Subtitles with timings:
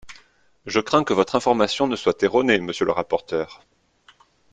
[0.65, 3.61] Je crains que votre information ne soit erronée, monsieur le rapporteur.